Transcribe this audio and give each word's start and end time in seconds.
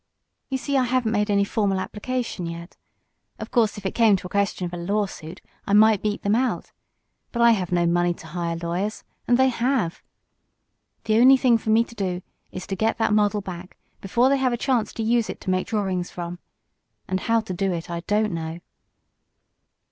"You 0.49 0.57
see 0.57 0.77
I 0.77 0.85
haven't 0.85 1.11
made 1.11 1.29
any 1.29 1.43
formal 1.43 1.79
application 1.79 2.47
yet. 2.47 2.75
Of 3.37 3.51
course, 3.51 3.77
if 3.77 3.85
it 3.85 3.93
came 3.93 4.15
to 4.15 4.25
a 4.25 4.31
question 4.31 4.65
of 4.65 4.73
a 4.73 4.77
lawsuit, 4.77 5.41
I 5.67 5.73
might 5.73 6.01
beat 6.01 6.23
them 6.23 6.33
out. 6.33 6.71
But 7.31 7.43
I 7.43 7.51
have 7.51 7.71
no 7.71 7.85
money 7.85 8.15
to 8.15 8.25
hire 8.25 8.55
lawyers, 8.55 9.03
and 9.27 9.37
they 9.37 9.49
have. 9.49 10.01
The 11.03 11.19
only 11.19 11.37
thing 11.37 11.59
for 11.59 11.69
me 11.69 11.83
to 11.83 11.93
do 11.93 12.23
is 12.51 12.65
to 12.65 12.75
get 12.75 12.97
that 12.97 13.13
model 13.13 13.41
back 13.41 13.77
before 14.01 14.29
they 14.29 14.37
have 14.37 14.53
a 14.53 14.57
chance 14.57 14.91
to 14.93 15.03
use 15.03 15.29
it 15.29 15.39
to 15.41 15.51
make 15.51 15.67
drawings 15.67 16.09
from. 16.09 16.39
And 17.07 17.19
how 17.19 17.39
to 17.41 17.53
do 17.53 17.71
it 17.71 17.87
I 17.91 17.99
don't 18.07 18.33
know." 18.33 18.59